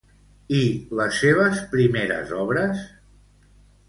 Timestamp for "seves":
1.23-1.59